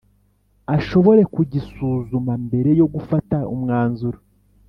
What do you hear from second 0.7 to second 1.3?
ashobore